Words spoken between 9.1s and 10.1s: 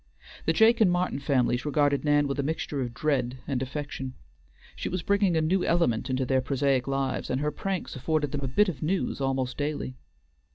almost daily.